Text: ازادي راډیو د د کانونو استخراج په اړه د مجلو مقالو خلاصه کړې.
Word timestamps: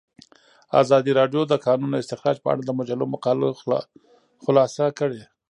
ازادي 0.81 1.11
راډیو 1.19 1.41
د 1.45 1.49
د 1.51 1.55
کانونو 1.65 1.99
استخراج 2.01 2.37
په 2.41 2.47
اړه 2.53 2.61
د 2.65 2.71
مجلو 2.79 3.05
مقالو 3.13 3.47
خلاصه 4.43 4.85
کړې. 4.99 5.21